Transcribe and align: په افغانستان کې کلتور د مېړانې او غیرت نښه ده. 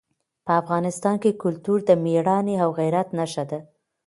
په 0.45 0.51
افغانستان 0.61 1.15
کې 1.23 1.39
کلتور 1.43 1.79
د 1.85 1.91
مېړانې 2.03 2.55
او 2.63 2.69
غیرت 2.79 3.07
نښه 3.17 3.43
ده. 3.51 3.59